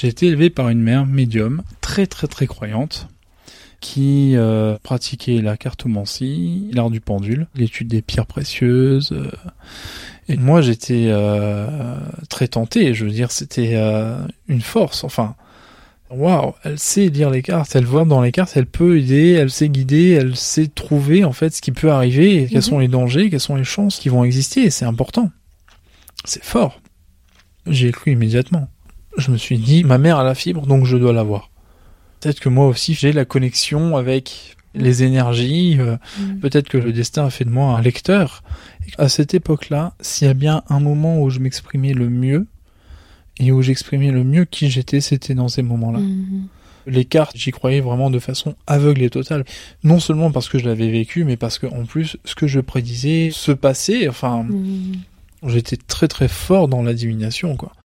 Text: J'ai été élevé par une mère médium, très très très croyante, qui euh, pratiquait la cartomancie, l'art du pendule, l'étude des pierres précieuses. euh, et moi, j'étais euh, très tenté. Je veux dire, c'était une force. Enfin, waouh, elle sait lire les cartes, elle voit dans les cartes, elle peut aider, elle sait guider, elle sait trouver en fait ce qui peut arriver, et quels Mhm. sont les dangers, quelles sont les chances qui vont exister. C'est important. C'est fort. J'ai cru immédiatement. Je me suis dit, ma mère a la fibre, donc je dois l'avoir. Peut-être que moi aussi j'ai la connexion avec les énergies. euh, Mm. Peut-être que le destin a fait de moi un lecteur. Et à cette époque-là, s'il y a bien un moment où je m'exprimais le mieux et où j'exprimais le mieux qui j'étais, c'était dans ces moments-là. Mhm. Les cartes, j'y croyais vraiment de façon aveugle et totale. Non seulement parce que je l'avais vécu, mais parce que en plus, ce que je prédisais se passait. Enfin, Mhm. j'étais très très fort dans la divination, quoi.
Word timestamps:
J'ai 0.00 0.08
été 0.08 0.28
élevé 0.28 0.48
par 0.48 0.70
une 0.70 0.80
mère 0.80 1.04
médium, 1.04 1.60
très 1.82 2.06
très 2.06 2.26
très 2.26 2.46
croyante, 2.46 3.08
qui 3.80 4.32
euh, 4.34 4.78
pratiquait 4.82 5.42
la 5.42 5.58
cartomancie, 5.58 6.70
l'art 6.72 6.88
du 6.88 7.02
pendule, 7.02 7.48
l'étude 7.54 7.88
des 7.88 8.00
pierres 8.00 8.24
précieuses. 8.24 9.12
euh, 9.12 9.30
et 10.30 10.38
moi, 10.38 10.62
j'étais 10.62 11.08
euh, 11.08 11.98
très 12.30 12.48
tenté. 12.48 12.94
Je 12.94 13.04
veux 13.04 13.10
dire, 13.10 13.30
c'était 13.30 13.74
une 14.48 14.60
force. 14.62 15.04
Enfin, 15.04 15.34
waouh, 16.08 16.54
elle 16.64 16.78
sait 16.78 17.08
lire 17.08 17.28
les 17.28 17.42
cartes, 17.42 17.76
elle 17.76 17.84
voit 17.84 18.06
dans 18.06 18.22
les 18.22 18.32
cartes, 18.32 18.52
elle 18.56 18.64
peut 18.66 18.98
aider, 18.98 19.32
elle 19.32 19.50
sait 19.50 19.68
guider, 19.68 20.12
elle 20.12 20.34
sait 20.34 20.68
trouver 20.68 21.24
en 21.24 21.32
fait 21.32 21.52
ce 21.54 21.60
qui 21.60 21.72
peut 21.72 21.90
arriver, 21.90 22.42
et 22.42 22.46
quels 22.46 22.58
Mhm. 22.58 22.62
sont 22.62 22.78
les 22.78 22.88
dangers, 22.88 23.28
quelles 23.28 23.38
sont 23.40 23.56
les 23.56 23.64
chances 23.64 23.98
qui 23.98 24.08
vont 24.08 24.24
exister. 24.24 24.70
C'est 24.70 24.86
important. 24.86 25.30
C'est 26.24 26.42
fort. 26.44 26.80
J'ai 27.66 27.92
cru 27.92 28.12
immédiatement. 28.12 28.68
Je 29.20 29.30
me 29.30 29.36
suis 29.36 29.58
dit, 29.58 29.84
ma 29.84 29.98
mère 29.98 30.18
a 30.18 30.24
la 30.24 30.34
fibre, 30.34 30.66
donc 30.66 30.84
je 30.86 30.96
dois 30.96 31.12
l'avoir. 31.12 31.50
Peut-être 32.20 32.40
que 32.40 32.48
moi 32.48 32.66
aussi 32.66 32.94
j'ai 32.94 33.12
la 33.12 33.24
connexion 33.24 33.96
avec 33.96 34.56
les 34.74 35.02
énergies. 35.02 35.76
euh, 35.78 35.96
Mm. 36.18 36.38
Peut-être 36.40 36.68
que 36.68 36.78
le 36.78 36.92
destin 36.92 37.26
a 37.26 37.30
fait 37.30 37.44
de 37.44 37.50
moi 37.50 37.76
un 37.76 37.80
lecteur. 37.80 38.42
Et 38.88 38.92
à 38.98 39.08
cette 39.08 39.34
époque-là, 39.34 39.94
s'il 40.00 40.26
y 40.26 40.30
a 40.30 40.34
bien 40.34 40.62
un 40.68 40.80
moment 40.80 41.20
où 41.20 41.30
je 41.30 41.38
m'exprimais 41.38 41.92
le 41.92 42.08
mieux 42.10 42.46
et 43.38 43.52
où 43.52 43.62
j'exprimais 43.62 44.10
le 44.10 44.22
mieux 44.24 44.44
qui 44.44 44.70
j'étais, 44.70 45.00
c'était 45.00 45.34
dans 45.34 45.48
ces 45.48 45.62
moments-là. 45.62 45.98
Mhm. 46.00 46.46
Les 46.86 47.04
cartes, 47.04 47.36
j'y 47.36 47.50
croyais 47.52 47.80
vraiment 47.80 48.10
de 48.10 48.18
façon 48.18 48.54
aveugle 48.66 49.02
et 49.02 49.10
totale. 49.10 49.44
Non 49.84 49.98
seulement 50.00 50.30
parce 50.30 50.48
que 50.48 50.58
je 50.58 50.64
l'avais 50.66 50.90
vécu, 50.90 51.24
mais 51.24 51.36
parce 51.36 51.58
que 51.58 51.66
en 51.66 51.84
plus, 51.84 52.16
ce 52.24 52.34
que 52.34 52.46
je 52.46 52.60
prédisais 52.60 53.30
se 53.32 53.52
passait. 53.52 54.08
Enfin, 54.08 54.44
Mhm. 54.44 54.94
j'étais 55.46 55.76
très 55.76 56.06
très 56.08 56.28
fort 56.28 56.68
dans 56.68 56.82
la 56.82 56.94
divination, 56.94 57.56
quoi. 57.56 57.72